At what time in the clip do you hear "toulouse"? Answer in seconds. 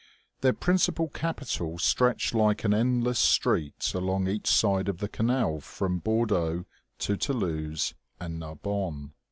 7.15-7.93